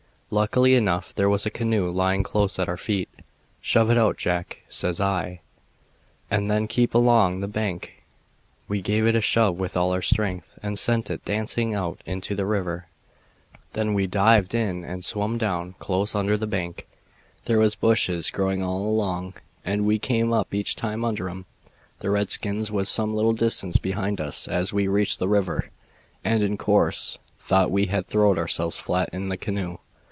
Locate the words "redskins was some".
22.09-23.13